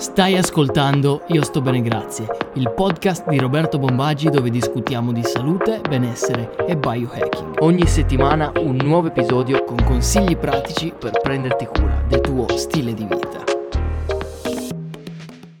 [0.00, 5.82] Stai ascoltando Io sto bene grazie, il podcast di Roberto Bombaggi dove discutiamo di salute,
[5.86, 7.56] benessere e biohacking.
[7.58, 13.04] Ogni settimana un nuovo episodio con consigli pratici per prenderti cura del tuo stile di
[13.04, 13.44] vita.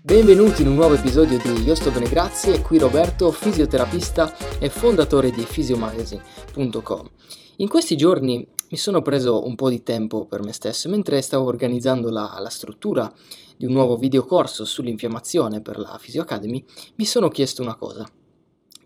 [0.00, 5.32] Benvenuti in un nuovo episodio di Io sto bene grazie, qui Roberto, fisioterapista e fondatore
[5.32, 7.10] di physiomagazine.com.
[7.56, 11.46] In questi giorni mi sono preso un po' di tempo per me stesso mentre stavo
[11.46, 13.12] organizzando la, la struttura
[13.56, 18.08] di un nuovo videocorso sull'infiammazione per la Physio Academy, mi sono chiesto una cosa.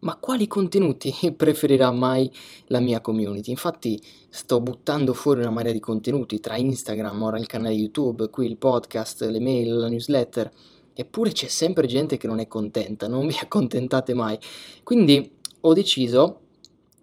[0.01, 2.31] Ma quali contenuti preferirà mai
[2.67, 3.51] la mia community?
[3.51, 8.47] Infatti sto buttando fuori una marea di contenuti tra Instagram, ora il canale YouTube, qui
[8.47, 10.51] il podcast, le mail, la newsletter,
[10.95, 14.39] eppure c'è sempre gente che non è contenta, non vi accontentate mai.
[14.83, 15.31] Quindi
[15.61, 16.41] ho deciso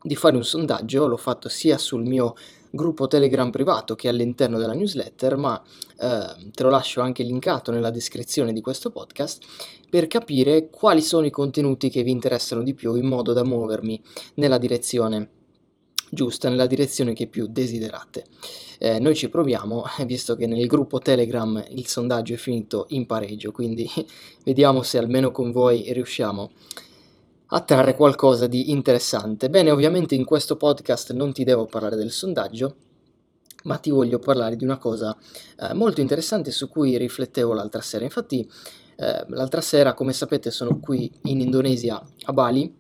[0.01, 2.33] di fare un sondaggio, l'ho fatto sia sul mio
[2.71, 5.61] gruppo Telegram privato che all'interno della newsletter, ma
[5.99, 9.43] eh, te lo lascio anche linkato nella descrizione di questo podcast
[9.89, 14.01] per capire quali sono i contenuti che vi interessano di più in modo da muovermi
[14.35, 15.29] nella direzione
[16.09, 18.25] giusta, nella direzione che più desiderate.
[18.79, 23.51] Eh, noi ci proviamo, visto che nel gruppo Telegram il sondaggio è finito in pareggio,
[23.51, 23.89] quindi
[24.43, 26.51] vediamo se almeno con voi riusciamo
[27.53, 29.49] a trarre qualcosa di interessante.
[29.49, 32.75] Bene, ovviamente in questo podcast non ti devo parlare del sondaggio,
[33.63, 35.15] ma ti voglio parlare di una cosa
[35.59, 38.05] eh, molto interessante su cui riflettevo l'altra sera.
[38.05, 38.49] Infatti,
[38.95, 42.73] eh, l'altra sera, come sapete, sono qui in Indonesia, a Bali,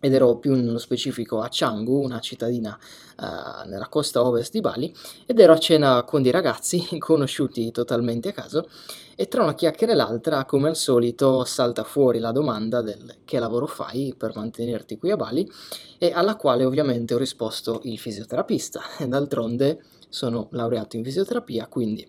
[0.00, 2.78] ed ero più nello specifico a Canggu, una cittadina
[3.18, 4.94] uh, nella costa ovest di Bali,
[5.26, 8.68] ed ero a cena con dei ragazzi conosciuti totalmente a caso
[9.16, 13.40] e tra una chiacchiera e l'altra, come al solito, salta fuori la domanda del che
[13.40, 15.50] lavoro fai per mantenerti qui a Bali
[15.98, 18.80] e alla quale ovviamente ho risposto il fisioterapista.
[19.04, 22.08] D'altronde sono laureato in fisioterapia, quindi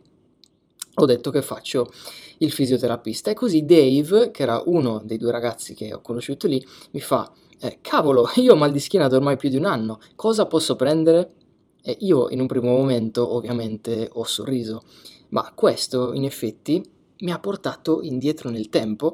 [0.93, 1.91] ho detto che faccio
[2.37, 3.31] il fisioterapista.
[3.31, 7.31] E così Dave, che era uno dei due ragazzi che ho conosciuto lì, mi fa
[7.59, 10.75] eh, cavolo, io ho mal di schiena da ormai più di un anno, cosa posso
[10.75, 11.33] prendere?
[11.81, 14.83] E io in un primo momento ovviamente ho sorriso,
[15.29, 16.83] ma questo in effetti
[17.19, 19.13] mi ha portato indietro nel tempo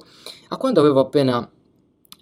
[0.50, 1.50] a quando avevo appena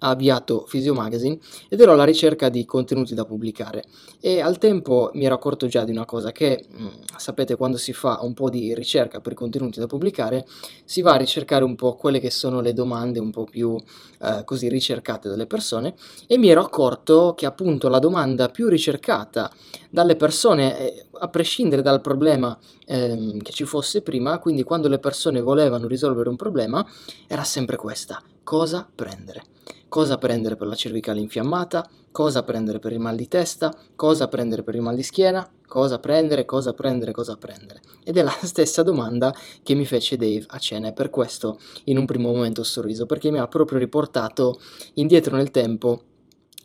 [0.04, 1.38] ha avviato Physio Magazine
[1.68, 3.84] ed ero alla ricerca di contenuti da pubblicare.
[4.20, 7.92] E al tempo mi ero accorto già di una cosa che mm, sapete quando si
[7.92, 10.46] fa un po' di ricerca per contenuti da pubblicare
[10.84, 13.76] si va a ricercare un po' quelle che sono le domande un po' più
[14.20, 15.94] eh, così ricercate dalle persone
[16.26, 19.50] e mi ero accorto che appunto la domanda più ricercata
[19.90, 24.98] dalle persone eh, a prescindere dal problema ehm, che ci fosse prima quindi quando le
[24.98, 26.86] persone volevano risolvere un problema
[27.26, 29.42] era sempre questa cosa prendere?
[29.88, 34.62] Cosa prendere per la cervicale infiammata, cosa prendere per il mal di testa, cosa prendere
[34.62, 37.80] per il mal di schiena, cosa prendere, cosa prendere, cosa prendere.
[38.04, 41.96] Ed è la stessa domanda che mi fece Dave a cena e per questo in
[41.98, 44.60] un primo momento ho sorriso, perché mi ha proprio riportato
[44.94, 46.02] indietro nel tempo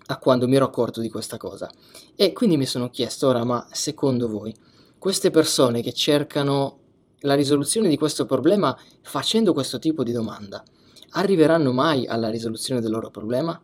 [0.08, 1.70] a quando mi ero accorto di questa cosa.
[2.16, 4.54] E quindi mi sono chiesto ora, ma secondo voi,
[4.98, 6.78] queste persone che cercano
[7.22, 10.64] la risoluzione di questo problema facendo questo tipo di domanda,
[11.12, 13.60] arriveranno mai alla risoluzione del loro problema?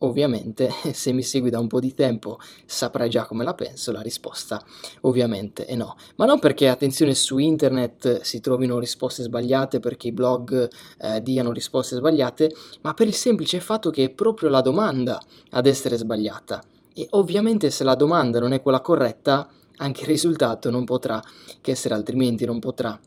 [0.00, 4.00] Ovviamente, se mi segui da un po' di tempo saprai già come la penso, la
[4.00, 4.62] risposta
[5.02, 5.96] ovviamente è no.
[6.16, 10.68] Ma non perché, attenzione, su internet si trovino risposte sbagliate, perché i blog
[11.00, 15.66] eh, diano risposte sbagliate, ma per il semplice fatto che è proprio la domanda ad
[15.66, 16.62] essere sbagliata.
[16.94, 19.48] E ovviamente se la domanda non è quella corretta,
[19.78, 21.22] anche il risultato non potrà
[21.60, 22.98] che essere altrimenti, non potrà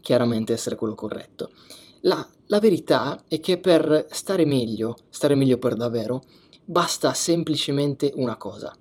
[0.00, 1.50] chiaramente essere quello corretto.
[2.04, 6.22] La, la verità è che per stare meglio, stare meglio per davvero,
[6.64, 8.74] basta semplicemente una cosa,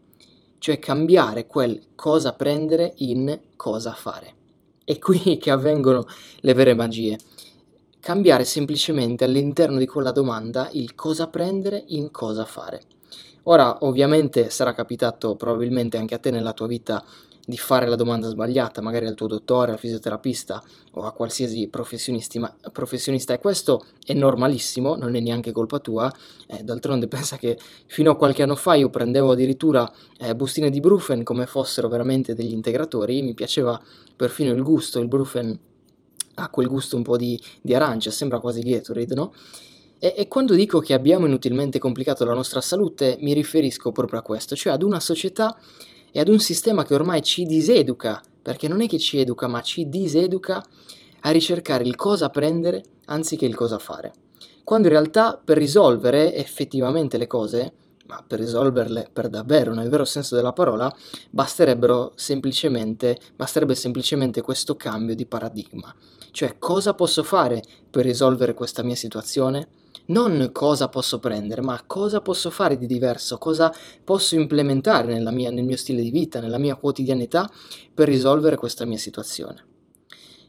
[0.57, 4.33] cioè cambiare quel cosa prendere in cosa fare.
[4.83, 6.03] È qui che avvengono
[6.39, 7.19] le vere magie.
[7.99, 12.81] Cambiare semplicemente all'interno di quella domanda il cosa prendere in cosa fare.
[13.43, 17.03] Ora, ovviamente sarà capitato probabilmente anche a te nella tua vita
[17.51, 23.33] di fare la domanda sbagliata, magari al tuo dottore, al fisioterapista o a qualsiasi professionista.
[23.33, 26.09] E questo è normalissimo, non è neanche colpa tua,
[26.47, 30.79] eh, d'altronde pensa che fino a qualche anno fa io prendevo addirittura eh, bustine di
[30.79, 33.79] Brufen come fossero veramente degli integratori, mi piaceva
[34.15, 35.59] perfino il gusto, il Brufen
[36.35, 39.33] ha quel gusto un po' di, di arancia, sembra quasi Gatorade, no?
[39.99, 44.21] E, e quando dico che abbiamo inutilmente complicato la nostra salute mi riferisco proprio a
[44.21, 45.57] questo, cioè ad una società
[46.11, 49.61] e ad un sistema che ormai ci diseduca, perché non è che ci educa, ma
[49.61, 50.63] ci diseduca
[51.21, 54.13] a ricercare il cosa prendere anziché il cosa fare.
[54.63, 57.73] Quando in realtà per risolvere effettivamente le cose,
[58.11, 60.93] ma per risolverle per davvero, nel vero senso della parola,
[61.29, 65.95] basterebbero semplicemente, basterebbe semplicemente questo cambio di paradigma.
[66.31, 69.69] Cioè, cosa posso fare per risolvere questa mia situazione?
[70.07, 73.73] Non cosa posso prendere, ma cosa posso fare di diverso, cosa
[74.03, 77.49] posso implementare mia, nel mio stile di vita, nella mia quotidianità
[77.93, 79.65] per risolvere questa mia situazione.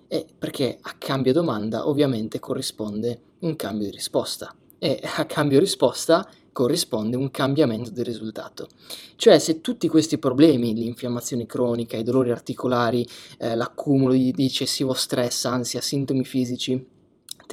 [0.09, 6.29] E perché a cambio domanda ovviamente corrisponde un cambio di risposta e a cambio risposta
[6.52, 8.69] corrisponde un cambiamento del risultato.
[9.16, 13.06] Cioè se tutti questi problemi, l'infiammazione cronica, i dolori articolari,
[13.38, 17.00] eh, l'accumulo di, di eccessivo stress, ansia, sintomi fisici,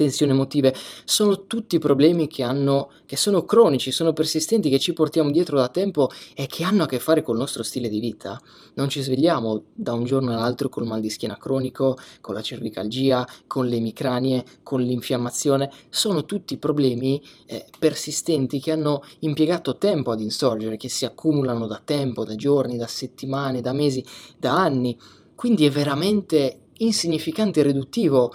[0.00, 0.74] tensioni emotive,
[1.04, 5.68] sono tutti problemi che, hanno, che sono cronici, sono persistenti, che ci portiamo dietro da
[5.68, 8.40] tempo e che hanno a che fare col nostro stile di vita.
[8.74, 13.28] Non ci svegliamo da un giorno all'altro col mal di schiena cronico, con la cervicalgia,
[13.46, 15.70] con le emicranie, con l'infiammazione.
[15.90, 21.78] Sono tutti problemi eh, persistenti che hanno impiegato tempo ad insorgere, che si accumulano da
[21.84, 24.02] tempo, da giorni, da settimane, da mesi,
[24.38, 24.98] da anni.
[25.34, 28.32] Quindi è veramente insignificante e riduttivo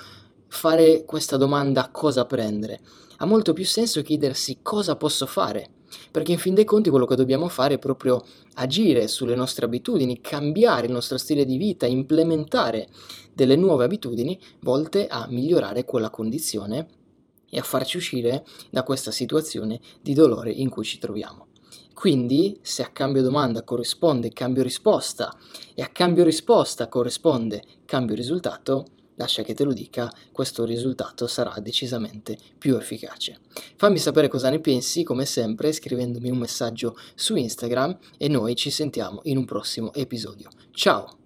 [0.56, 2.80] fare questa domanda cosa prendere.
[3.18, 5.70] Ha molto più senso chiedersi cosa posso fare,
[6.12, 8.24] perché in fin dei conti quello che dobbiamo fare è proprio
[8.56, 12.88] agire sulle nostre abitudini, cambiare il nostro stile di vita, implementare
[13.34, 16.88] delle nuove abitudini volte a migliorare quella condizione
[17.50, 21.48] e a farci uscire da questa situazione di dolore in cui ci troviamo.
[21.94, 25.34] Quindi, se a cambio domanda corrisponde cambio risposta
[25.74, 31.60] e a cambio risposta corrisponde cambio risultato, lascia che te lo dica, questo risultato sarà
[31.60, 33.40] decisamente più efficace.
[33.76, 38.70] Fammi sapere cosa ne pensi, come sempre, scrivendomi un messaggio su Instagram e noi ci
[38.70, 40.50] sentiamo in un prossimo episodio.
[40.72, 41.25] Ciao!